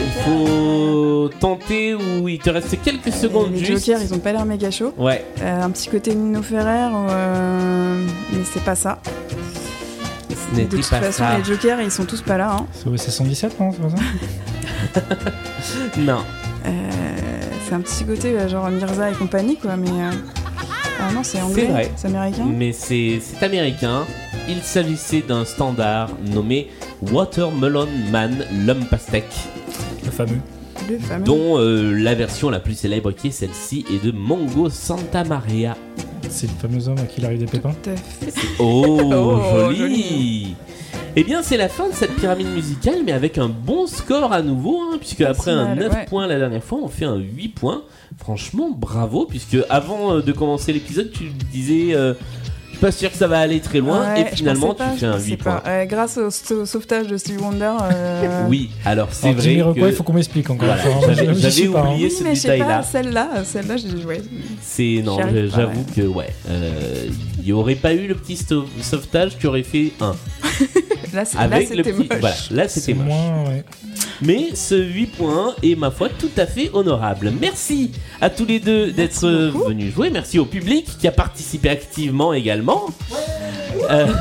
Il 0.00 0.22
faut 0.22 1.30
tenter 1.40 1.94
ou 1.94 2.28
il 2.28 2.38
te 2.38 2.50
reste 2.50 2.80
quelques 2.82 3.12
secondes 3.12 3.52
les 3.52 3.64
juste. 3.64 3.86
Jokers, 3.86 4.02
ils 4.02 4.14
ont 4.14 4.18
pas 4.18 4.32
l'air 4.32 4.44
méga 4.44 4.70
chauds. 4.70 4.92
Ouais, 4.96 5.24
Euh, 5.42 5.62
un 5.62 5.70
petit 5.70 5.88
côté 5.88 6.14
Nino 6.14 6.42
Ferrer, 6.42 6.90
euh, 6.92 8.04
mais 8.32 8.40
c'est 8.52 8.62
pas 8.64 8.74
ça. 8.74 8.98
ce 10.28 10.56
De 10.60 10.64
toute 10.66 10.88
pas 10.90 11.00
façon, 11.00 11.18
ça. 11.24 11.38
les 11.38 11.44
Jokers, 11.44 11.80
ils 11.80 11.90
sont 11.90 12.04
tous 12.04 12.22
pas 12.22 12.36
là. 12.36 12.52
Hein. 12.60 12.66
C'est 12.72 12.88
OSS 12.88 13.10
117, 13.10 13.60
non 13.60 13.70
C'est 13.72 13.82
pas 13.82 15.00
ça 15.00 15.00
Non, 15.98 16.18
Euh, 16.66 16.70
c'est 17.68 17.74
un 17.74 17.80
petit 17.80 18.04
côté 18.04 18.34
genre 18.48 18.68
Mirza 18.70 19.10
et 19.10 19.14
compagnie, 19.14 19.56
quoi, 19.56 19.76
mais. 19.76 19.88
euh, 19.90 20.10
Ah 21.00 21.12
non, 21.12 21.22
c'est 21.22 21.40
anglais, 21.40 21.66
vrai. 21.66 21.90
c'est 21.96 22.08
américain. 22.08 22.44
mais 22.48 22.72
c'est 22.72 23.20
c'est 23.20 23.44
américain. 23.44 24.04
Il 24.48 24.62
s'agissait 24.62 25.22
d'un 25.22 25.44
standard 25.44 26.10
nommé 26.32 26.68
Watermelon 27.12 27.88
Man 28.12 28.44
Lumpastek. 28.64 29.24
Le 30.06 30.10
fameux. 30.12 30.38
Le 30.88 30.98
fameux. 30.98 31.24
dont 31.24 31.58
euh, 31.58 31.92
la 31.92 32.14
version 32.14 32.48
la 32.50 32.60
plus 32.60 32.74
célèbre 32.74 33.12
qui 33.12 33.28
est 33.28 33.32
celle-ci 33.32 33.84
est 33.90 34.04
de 34.04 34.12
Mongo 34.12 34.70
Santa 34.70 35.24
Maria. 35.24 35.76
C'est 36.28 36.46
le 36.48 36.52
fameux 36.60 36.88
homme 36.88 36.98
à 36.98 37.02
qui 37.02 37.20
il 37.20 37.24
arrive 37.26 37.38
des 37.40 37.46
pépins. 37.46 37.74
Tout 37.82 37.90
à 37.90 37.96
fait. 37.96 38.32
Oh, 38.58 39.00
Oh, 39.12 39.40
joli. 39.60 39.76
joli. 39.78 40.56
Eh 41.18 41.24
bien, 41.24 41.42
c'est 41.42 41.56
la 41.56 41.68
fin 41.70 41.88
de 41.88 41.94
cette 41.94 42.14
pyramide 42.16 42.48
musicale, 42.48 42.98
mais 43.04 43.12
avec 43.12 43.38
un 43.38 43.48
bon 43.48 43.86
score 43.86 44.32
à 44.34 44.42
nouveau, 44.42 44.80
hein, 44.82 44.96
puisque 44.98 45.22
Pas 45.24 45.30
après 45.30 45.44
si 45.44 45.50
un 45.50 45.68
mal, 45.74 45.78
9 45.78 45.92
ouais. 45.92 46.04
points 46.06 46.26
la 46.26 46.38
dernière 46.38 46.62
fois, 46.62 46.78
on 46.82 46.88
fait 46.88 47.06
un 47.06 47.16
8 47.16 47.48
points. 47.48 47.82
Franchement, 48.18 48.70
bravo, 48.70 49.24
puisque 49.24 49.56
avant 49.70 50.16
euh, 50.16 50.20
de 50.22 50.32
commencer 50.32 50.74
l'épisode, 50.74 51.10
tu 51.10 51.24
disais, 51.50 51.94
euh, 51.94 52.12
pas 52.76 52.92
sûr 52.92 53.10
que 53.10 53.16
ça 53.16 53.26
va 53.26 53.38
aller 53.40 53.60
très 53.60 53.78
loin, 53.80 54.14
Ouais, 54.14 54.22
et 54.32 54.36
finalement, 54.36 54.74
pas, 54.74 54.90
tu 54.92 54.98
fais 55.00 55.06
un 55.06 55.12
pensais 55.12 55.24
8 55.30 55.36
pas. 55.38 55.60
points. 55.60 55.70
Euh, 55.72 55.84
grâce 55.86 56.18
au, 56.18 56.28
au 56.54 56.64
sauvetage 56.66 57.06
de 57.08 57.16
Stevie 57.16 57.38
Wonder. 57.38 57.72
euh, 57.92 58.42
Oui, 58.48 58.70
alors 58.84 59.08
c'est 59.12 59.32
vrai 59.32 59.42
Jamiroquai, 59.42 59.80
que 59.80 59.86
il 59.86 59.92
faut 59.92 60.02
qu'on 60.02 60.12
m'explique 60.12 60.48
encore. 60.50 60.66
Voilà, 60.68 60.82
hein. 60.82 61.14
j'avais- 61.14 61.50
suis 61.50 61.68
pas, 61.68 61.80
hein. 61.80 61.90
oublié 61.92 62.04
Oui, 62.06 62.10
ce 62.10 62.18
sais 62.18 62.32
détail-là. 62.32 62.82
celle-là, 62.82 63.28
celle-là, 63.44 63.76
j'ai 63.76 64.00
joué. 64.02 64.22
C'est 64.62 65.02
non, 65.04 65.18
j'avoue 65.48 65.84
que 65.94 66.02
ouais, 66.02 66.28
euh, 66.48 67.06
il 67.40 67.46
y 67.46 67.52
aurait 67.52 67.74
pas 67.76 67.92
eu 67.94 68.06
le 68.06 68.14
petit 68.14 68.36
sau- 68.36 68.66
sauvetage, 68.82 69.38
tu 69.38 69.46
aurais 69.46 69.62
fait 69.62 69.92
un. 70.00 70.14
Là, 71.14 71.24
c'est- 71.24 71.36
là, 71.38 71.42
Avec 71.44 71.70
le 71.70 71.76
c'était 71.76 71.92
petit, 71.92 72.08
moche. 72.08 72.18
voilà, 72.20 72.34
là 72.50 72.68
c'était 72.68 72.92
moche. 72.94 73.06
moins, 73.06 73.44
ouais. 73.48 73.64
Mais 74.22 74.54
ce 74.54 74.74
8 74.74 75.06
points 75.06 75.54
est 75.62 75.76
ma 75.76 75.90
foi 75.90 76.08
tout 76.08 76.30
à 76.36 76.46
fait 76.46 76.70
honorable. 76.72 77.32
Merci 77.40 77.92
à 78.20 78.30
tous 78.30 78.46
les 78.46 78.60
deux 78.60 78.92
d'être 78.92 79.26
venus 79.66 79.94
jouer. 79.94 80.10
Merci 80.10 80.38
au 80.38 80.44
public 80.46 80.86
qui 80.98 81.06
a 81.06 81.12
participé 81.12 81.68
activement 81.68 82.32
également. 82.32 82.86
Euh, 83.90 84.06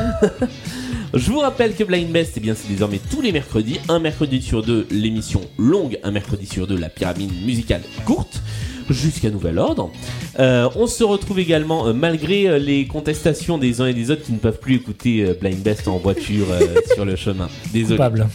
Je 1.16 1.32
vous 1.32 1.40
rappelle 1.40 1.74
que 1.74 1.86
Blind 1.86 2.12
Best, 2.12 2.34
eh 2.36 2.40
bien, 2.42 2.56
c'est 2.56 2.68
désormais 2.68 3.00
tous 3.10 3.22
les 3.22 3.32
mercredis. 3.32 3.80
Un 3.88 4.00
mercredi 4.00 4.42
sur 4.42 4.62
deux, 4.62 4.86
l'émission 4.92 5.40
longue. 5.58 5.98
Un 6.04 6.12
mercredi 6.12 6.46
sur 6.46 6.68
deux, 6.68 6.78
la 6.78 6.90
pyramide 6.90 7.32
musicale 7.46 7.82
courte. 8.04 8.42
Jusqu'à 8.90 9.32
nouvel 9.32 9.58
ordre. 9.58 9.92
Euh, 10.40 10.70
on 10.76 10.88
se 10.88 11.04
retrouve 11.04 11.40
également, 11.40 11.88
euh, 11.88 11.94
malgré 11.94 12.48
euh, 12.48 12.60
les 12.60 12.86
contestations 12.86 13.58
des 13.58 13.82
uns 13.82 13.88
et 13.88 13.94
des 13.94 14.12
autres 14.12 14.24
qui 14.24 14.32
ne 14.34 14.38
peuvent 14.38 14.60
plus 14.60 14.76
écouter 14.76 15.24
euh, 15.24 15.34
Blind 15.34 15.64
Best 15.64 15.88
en 15.88 15.98
voiture 15.98 16.46
euh, 16.52 16.60
sur 16.94 17.04
le 17.06 17.16
chemin. 17.16 17.50
Désolé. 17.74 17.96
Coupable. 17.96 18.28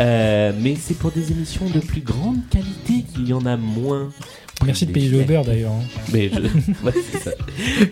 Euh, 0.00 0.52
mais 0.60 0.74
c'est 0.80 0.94
pour 0.98 1.10
des 1.12 1.30
émissions 1.30 1.66
de 1.68 1.80
plus 1.80 2.00
grande 2.00 2.38
qualité 2.50 3.04
qu'il 3.14 3.28
y 3.28 3.32
en 3.32 3.46
a 3.46 3.56
moins. 3.56 4.10
Merci 4.64 4.86
de 4.86 4.92
payer 4.92 5.08
le 5.10 5.20
Uber 5.20 5.42
d'ailleurs. 5.44 5.72
hein. 5.72 5.82
Mais 6.12 6.30
je- 6.30 6.40
ouais, 6.86 6.92
ça. 7.22 7.32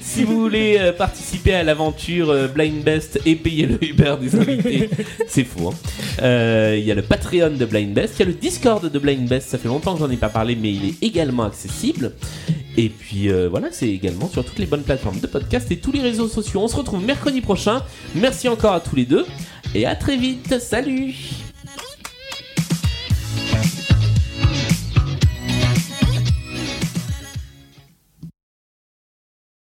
Si 0.00 0.24
vous 0.24 0.40
voulez 0.40 0.76
euh, 0.78 0.92
participer 0.92 1.54
à 1.54 1.62
l'aventure 1.64 2.30
euh, 2.30 2.48
Blind 2.48 2.82
Best 2.82 3.20
et 3.26 3.34
payer 3.36 3.66
le 3.66 3.84
Uber 3.84 4.14
des 4.20 4.34
invités, 4.36 4.88
c'est 5.28 5.44
faux. 5.44 5.68
hein. 5.68 5.74
Euh, 6.22 6.76
Il 6.78 6.84
y 6.84 6.90
a 6.90 6.94
le 6.94 7.02
Patreon 7.02 7.50
de 7.58 7.64
Blind 7.66 7.92
Best, 7.92 8.14
il 8.16 8.20
y 8.20 8.22
a 8.22 8.26
le 8.26 8.32
Discord 8.34 8.90
de 8.90 8.98
Blind 8.98 9.28
Best. 9.28 9.50
Ça 9.50 9.58
fait 9.58 9.68
longtemps 9.68 9.92
que 9.94 10.00
j'en 10.00 10.10
ai 10.10 10.16
pas 10.16 10.28
parlé, 10.30 10.56
mais 10.56 10.72
il 10.72 10.84
est 10.88 11.02
également 11.02 11.42
accessible. 11.44 12.12
Et 12.78 12.88
puis 12.88 13.28
euh, 13.28 13.48
voilà, 13.50 13.68
c'est 13.70 13.88
également 13.90 14.28
sur 14.30 14.42
toutes 14.44 14.58
les 14.58 14.66
bonnes 14.66 14.82
plateformes 14.84 15.20
de 15.20 15.26
podcast 15.26 15.70
et 15.70 15.76
tous 15.76 15.92
les 15.92 16.00
réseaux 16.00 16.28
sociaux. 16.28 16.60
On 16.62 16.68
se 16.68 16.76
retrouve 16.76 17.04
mercredi 17.04 17.42
prochain. 17.42 17.82
Merci 18.14 18.48
encore 18.48 18.72
à 18.72 18.80
tous 18.80 18.96
les 18.96 19.04
deux 19.04 19.26
et 19.74 19.84
à 19.84 19.94
très 19.94 20.16
vite. 20.16 20.58
Salut 20.58 21.51